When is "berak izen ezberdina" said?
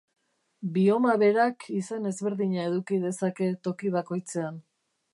1.25-2.65